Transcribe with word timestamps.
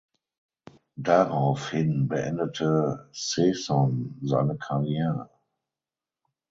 Darauf 0.95 1.69
hin 1.69 2.07
beendete 2.07 3.07
Cecon 3.13 4.17
seine 4.23 4.57
Karriere. 4.57 5.29